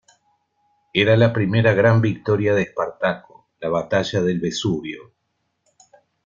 Era 1.01 1.15
la 1.15 1.31
primera 1.31 1.73
gran 1.75 2.01
victoria 2.01 2.55
de 2.55 2.63
Espartaco, 2.63 3.49
la 3.59 3.69
batalla 3.69 4.23
del 4.23 4.39
Vesubio. 4.39 5.13